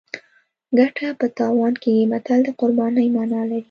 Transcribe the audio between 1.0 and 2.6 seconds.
په تاوان کیږي متل د